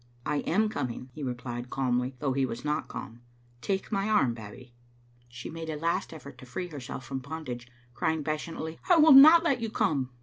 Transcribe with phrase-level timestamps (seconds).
[0.25, 3.21] "I am coming," he replied, calmly, though he was not calm."
[3.61, 4.73] Take my arm, Babbie."
[5.29, 9.43] She made a last effort to free herself from bondage, crying passionately," I will not
[9.43, 10.09] let you come."